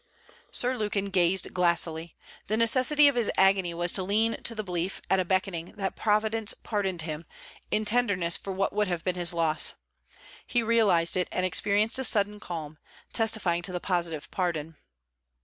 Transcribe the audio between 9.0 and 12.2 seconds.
been his loss. He realized it, and experienced a